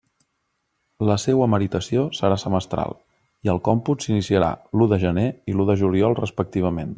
La 1.09 1.17
seua 1.23 1.47
meritació 1.55 2.05
serà 2.19 2.39
semestral, 2.45 2.97
i 3.49 3.53
el 3.55 3.61
còmput 3.69 4.07
s'iniciarà 4.07 4.51
l'u 4.79 4.89
de 4.95 5.01
gener 5.05 5.27
i 5.53 5.57
l'u 5.59 5.69
de 5.73 5.77
juliol 5.85 6.19
respectivament. 6.23 6.89